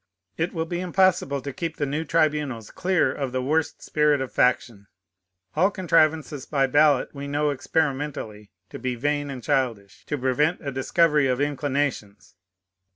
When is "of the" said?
3.13-3.41